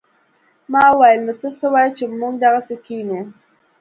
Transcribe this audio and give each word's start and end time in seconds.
ما 0.71 0.83
وويل 0.91 1.19
نو 1.27 1.33
ته 1.41 1.47
څه 1.59 1.65
وايې 1.73 1.91
چې 1.97 2.03
موږ 2.19 2.33
دغسې 2.45 2.75
کښينو. 2.83 3.19